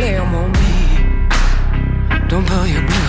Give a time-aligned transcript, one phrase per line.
[0.00, 0.70] play on me.
[2.28, 2.99] Don't blow your breath.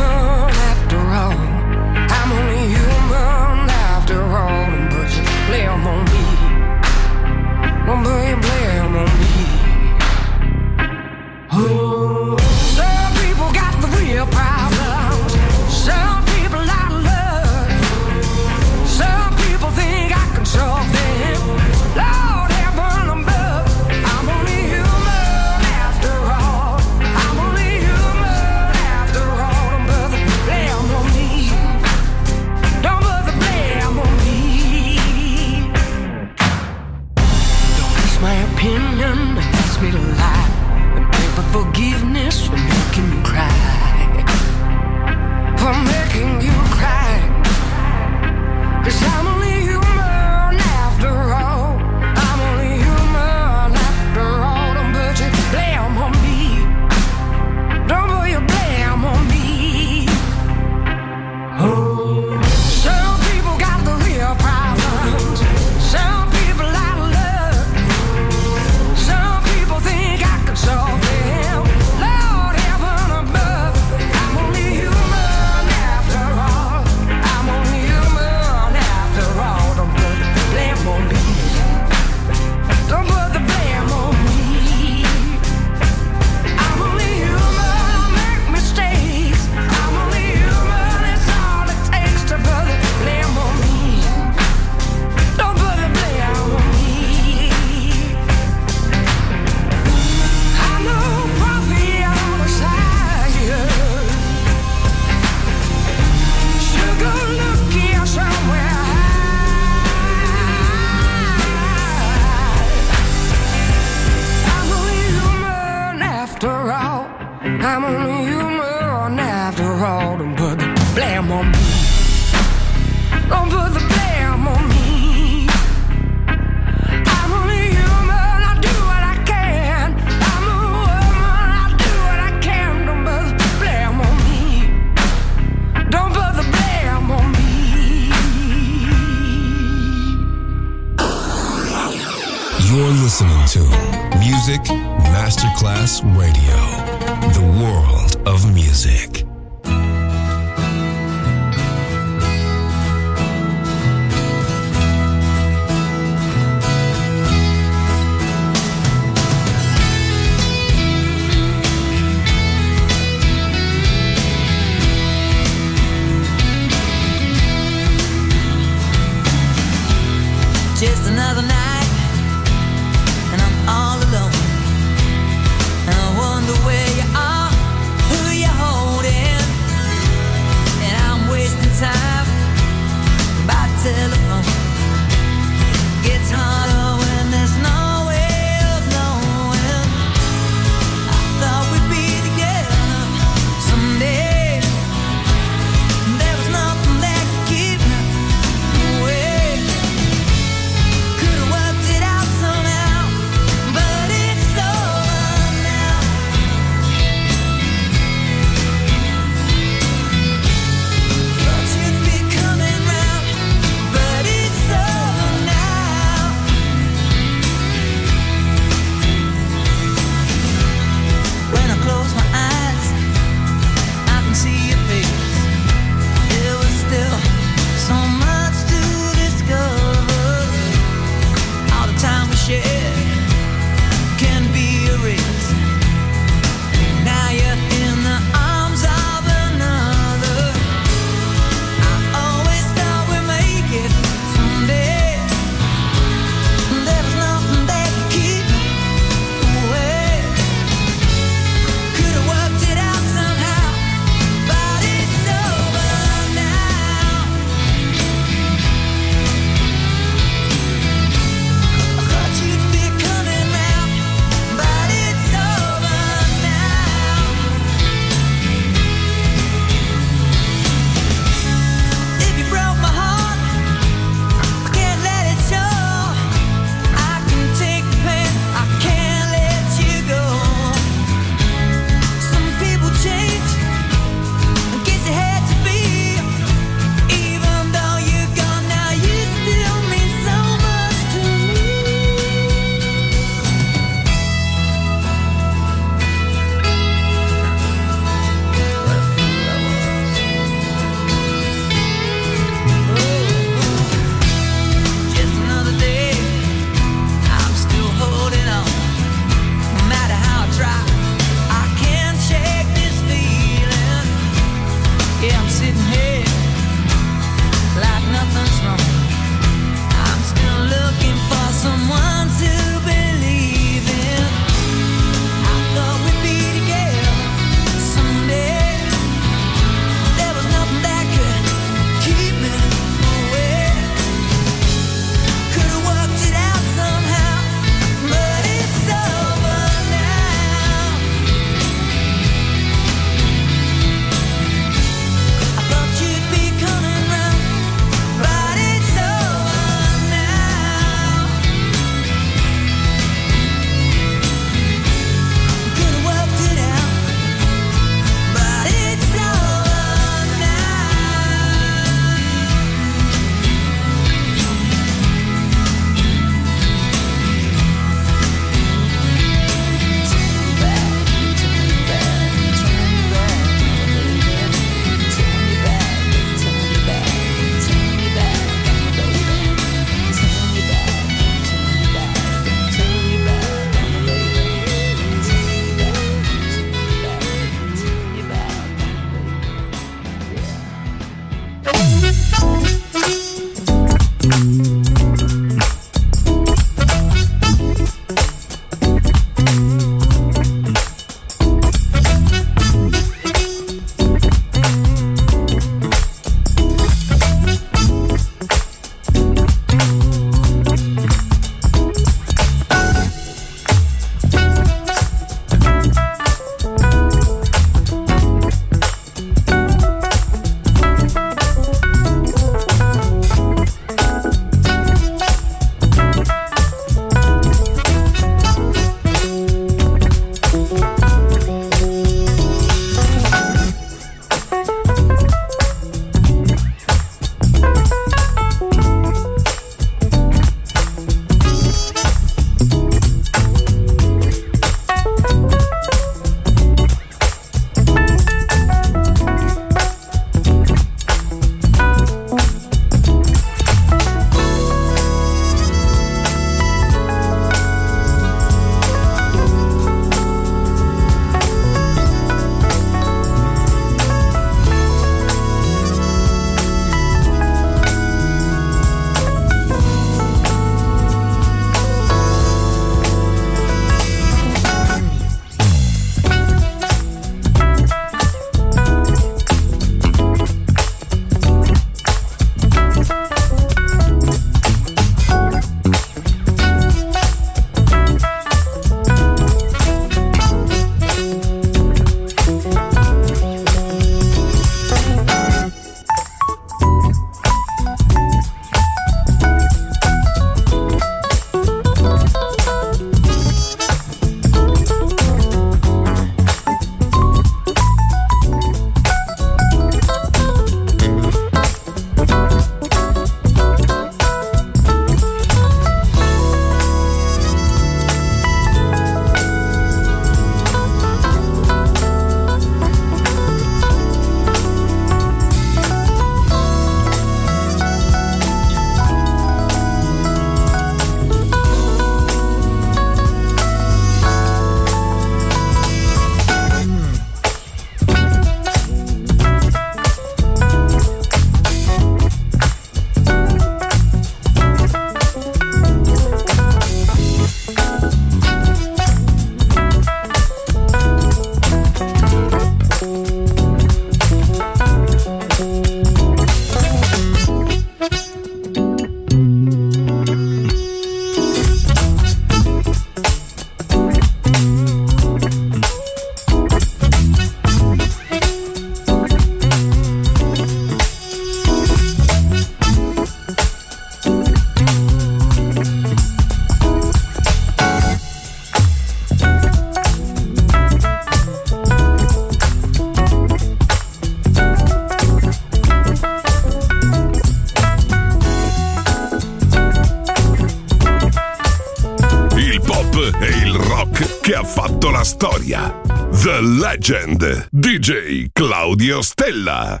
[598.06, 600.00] DJ Claudio Stella.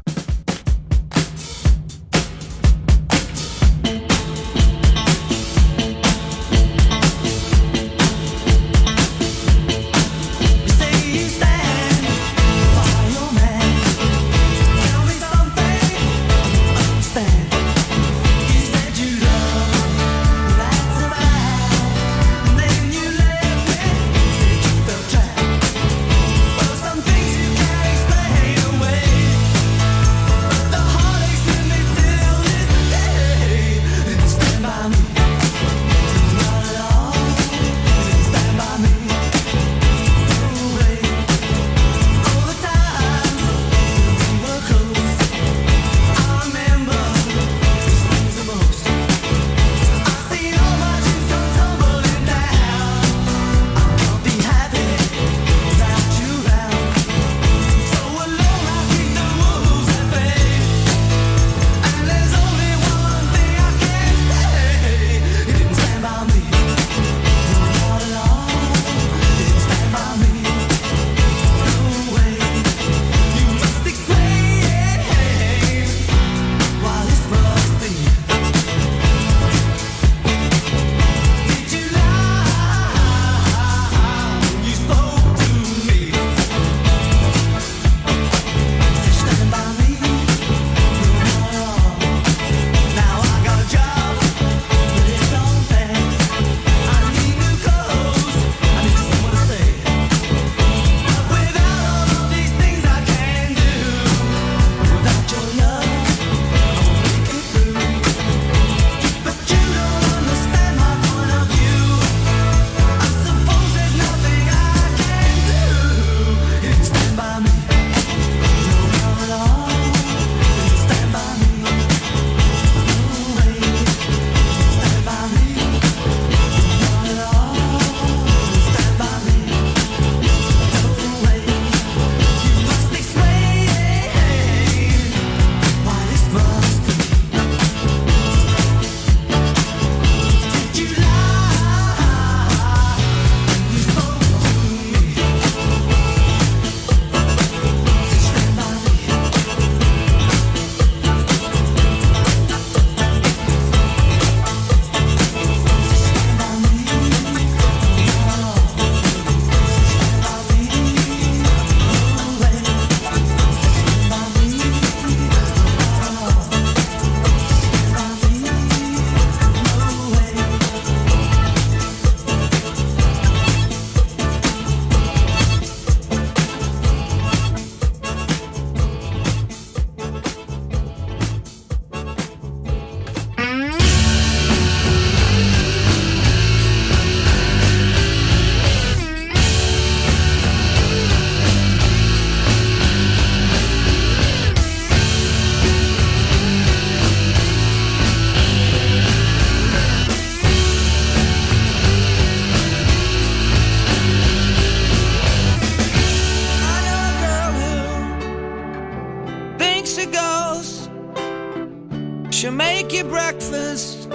[213.16, 214.10] breakfast.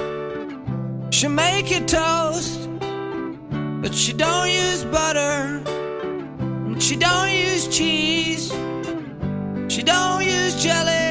[1.09, 2.69] She make you toast,
[3.81, 5.63] but she don't use butter.
[6.67, 8.51] And she don't use cheese.
[9.73, 11.10] She don't use jelly.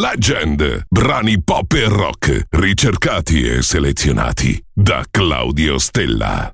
[0.00, 0.86] Legend.
[0.88, 6.50] Brani pop e rock ricercati e selezionati da Claudio Stella.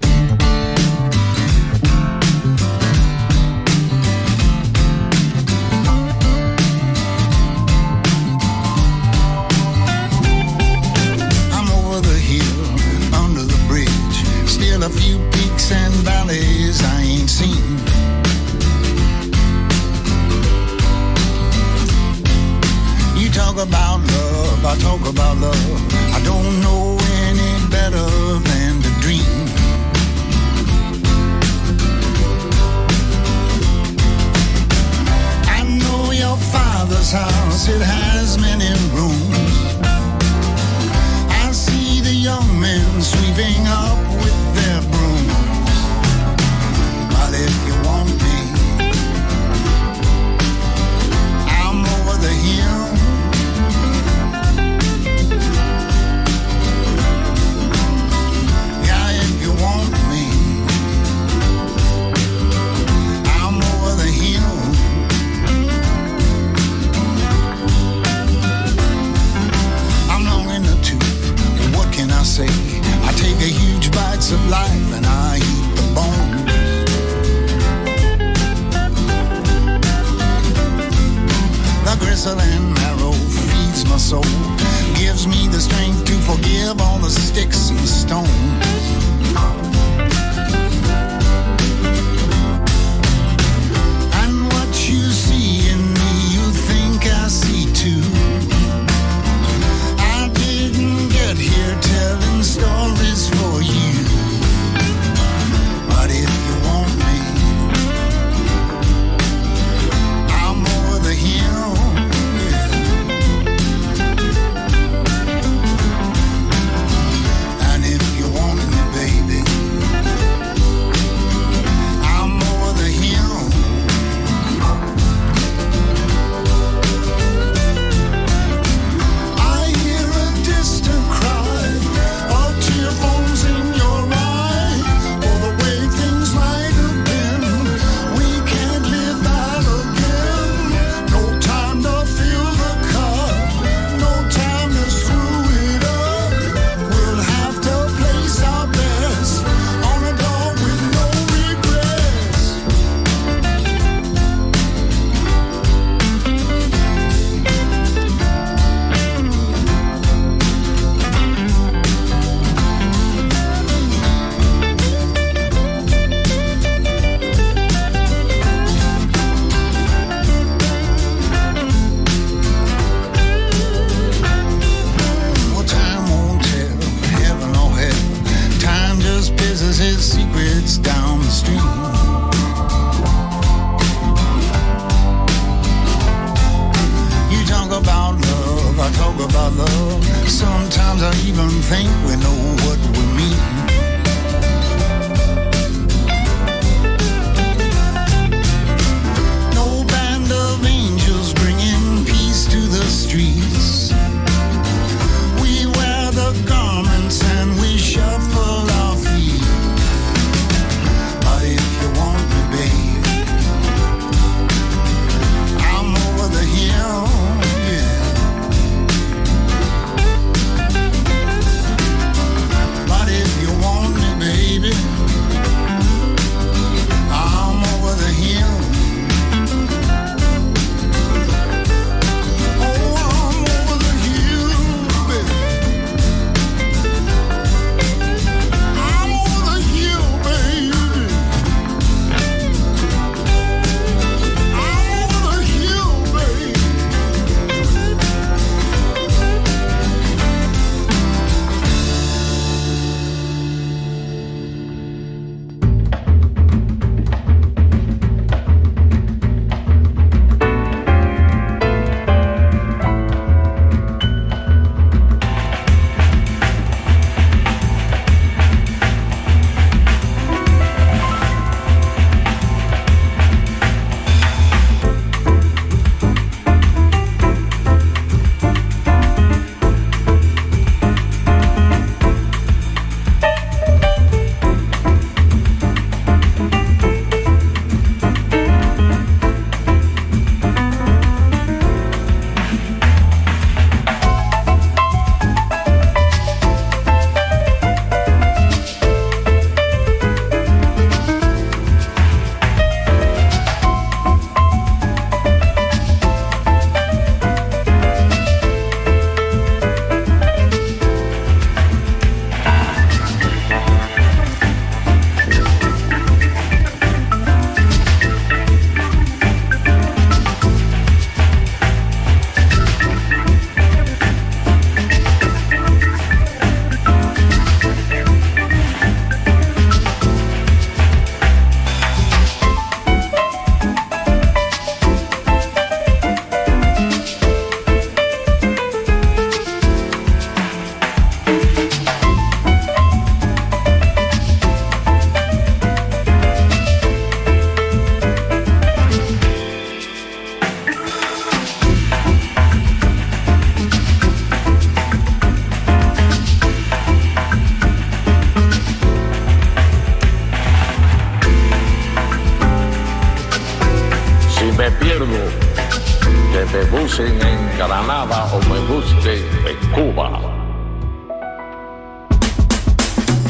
[367.61, 370.19] Granada o me busquen en Cuba.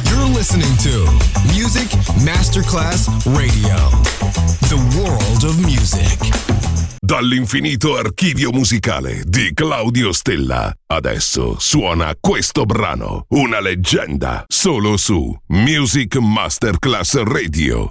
[0.09, 1.11] You're listening to
[1.53, 1.91] Music
[2.25, 3.75] Masterclass Radio,
[4.69, 6.17] the world of music.
[7.01, 10.73] Dall'infinito archivio musicale di Claudio Stella.
[10.87, 17.91] Adesso suona questo brano, una leggenda, solo su Music Masterclass Radio.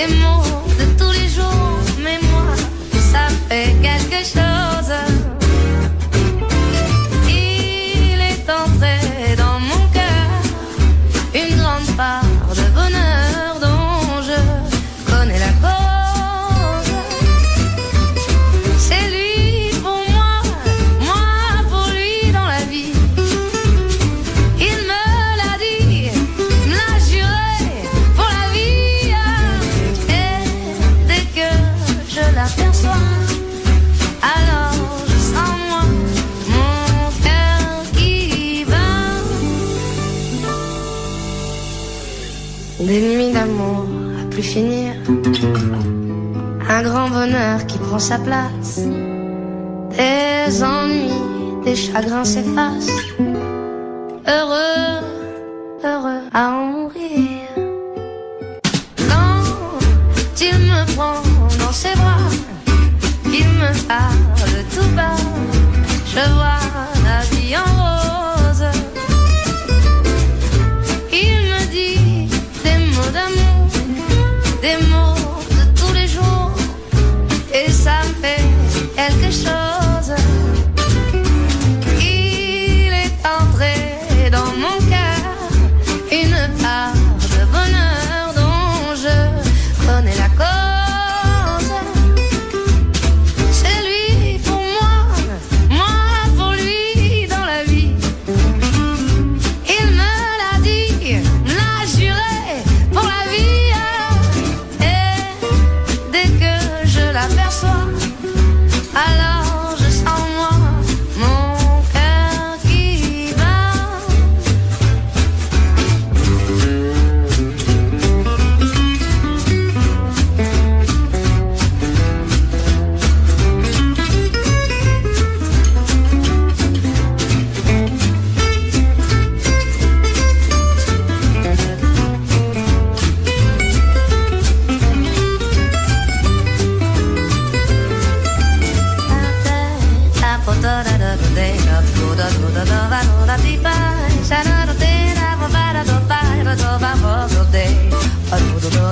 [0.00, 0.39] des mots
[42.98, 43.86] nuits d'amour
[44.20, 44.94] à plus finir,
[46.68, 48.80] un grand bonheur qui prend sa place.
[49.90, 51.10] Des ennuis,
[51.64, 52.90] des chagrins s'effacent.
[54.26, 55.04] Heureux,
[55.84, 56.69] heureux à en
[63.88, 65.16] parle tout bas.
[66.06, 66.99] Je vois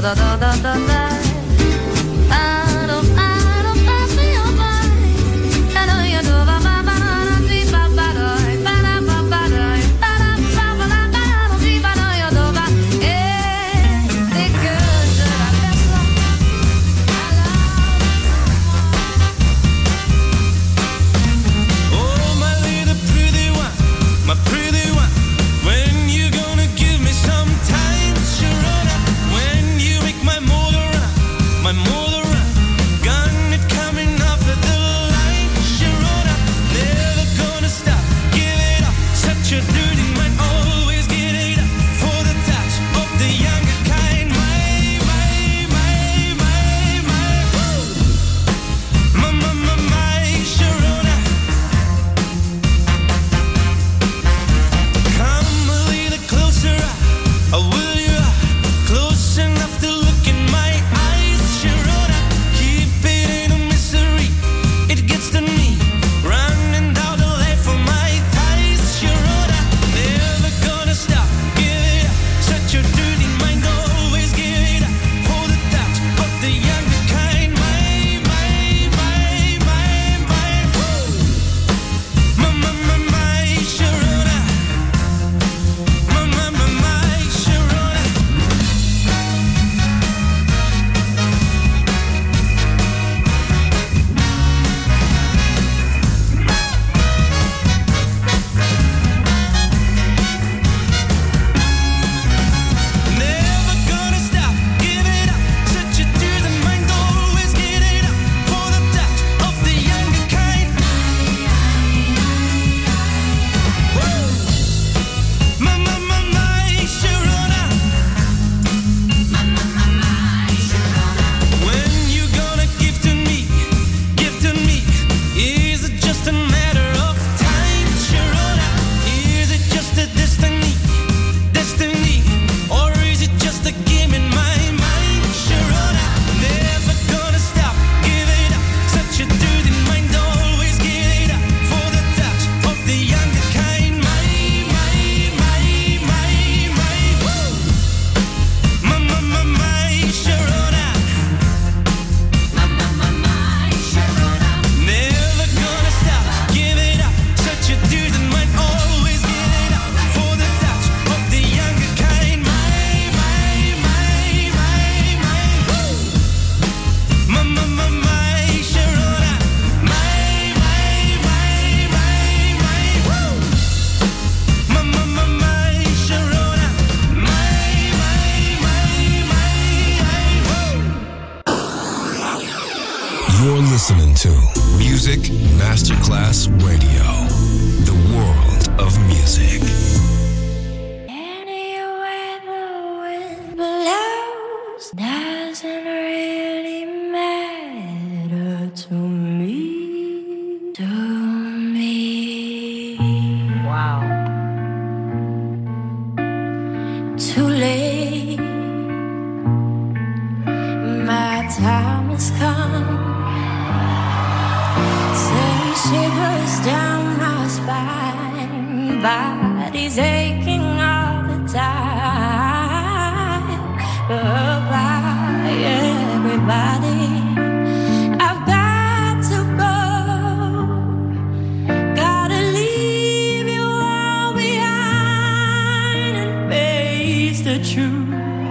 [0.00, 1.17] ダダダダダ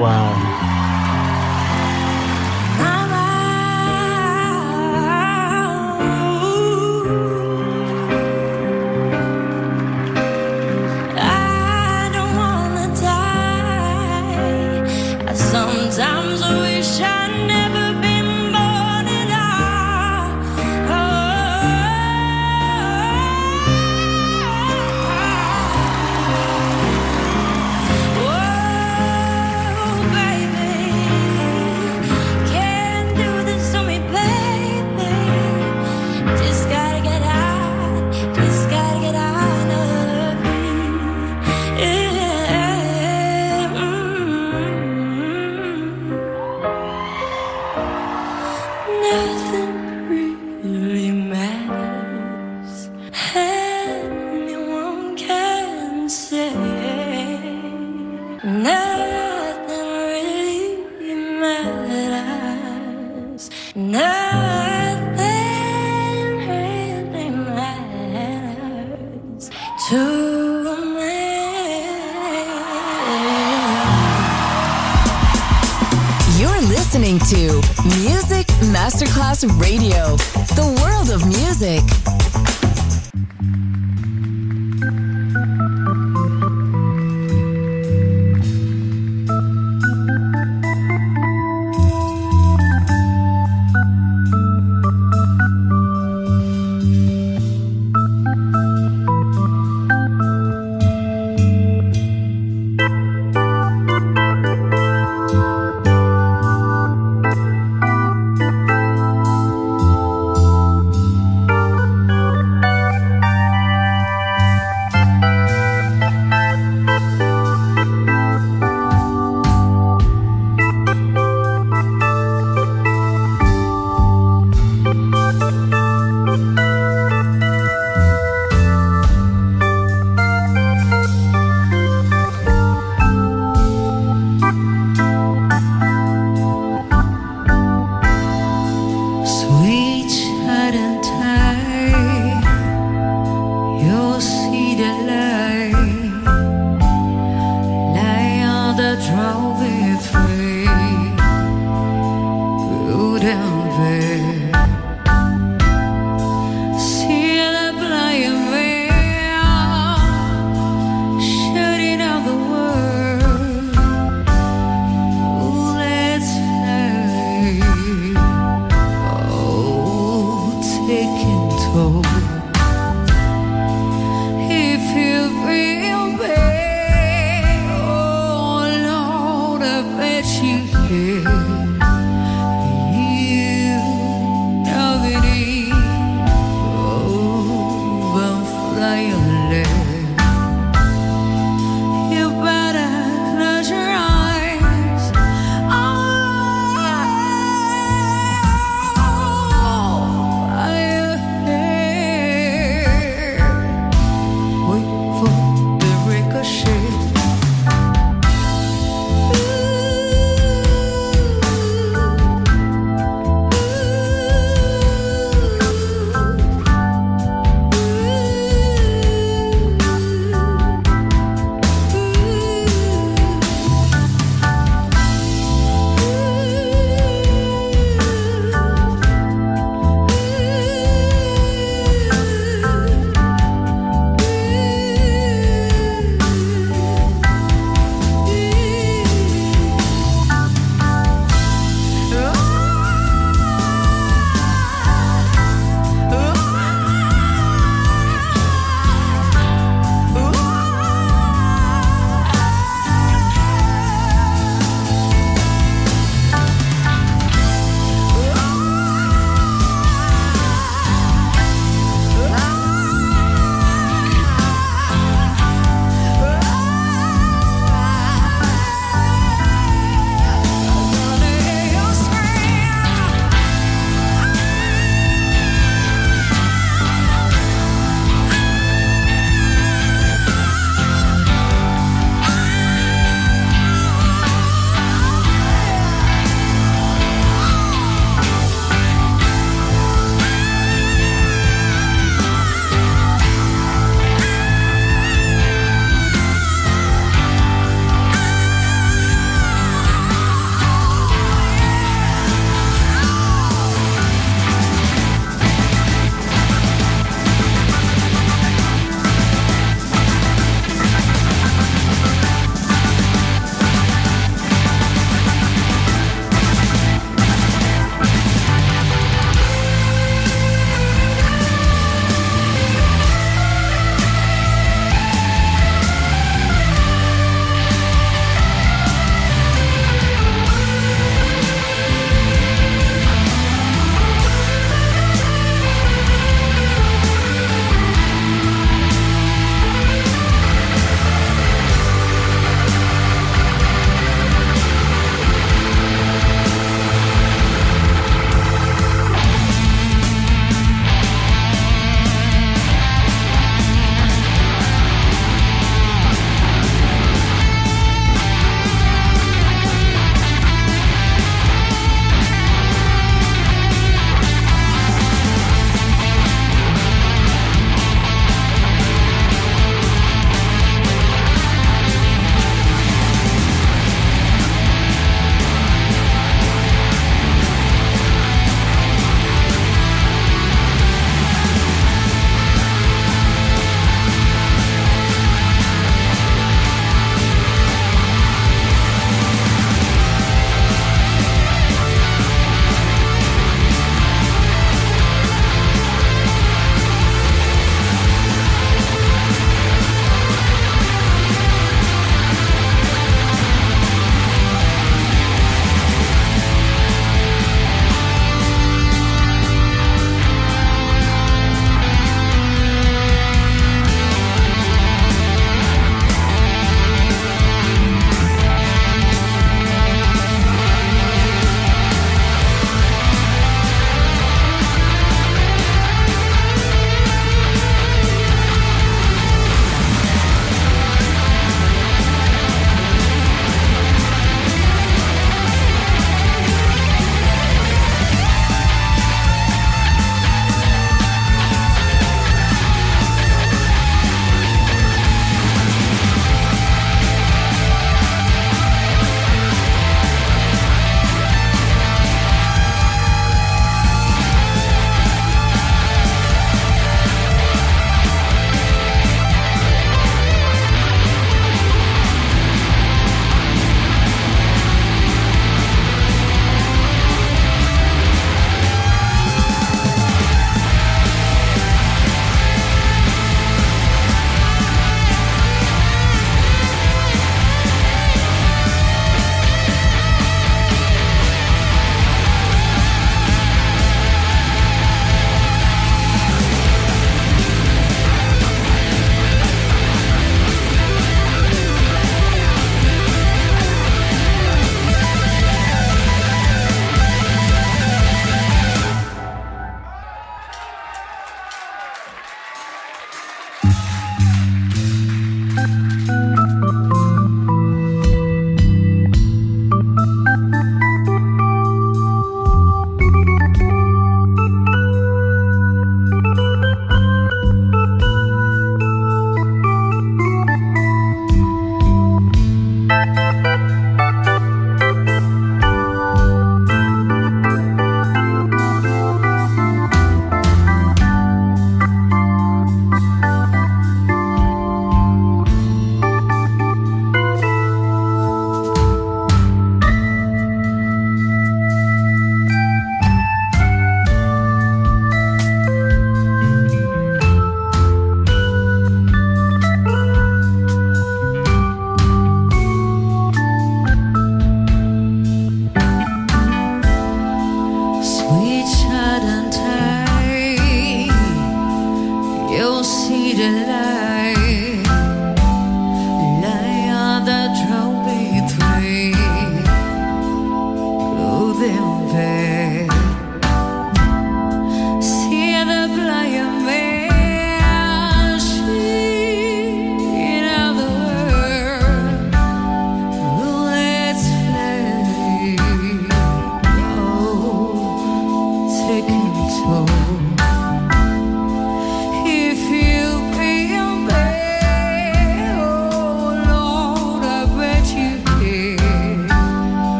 [0.00, 0.39] Wow.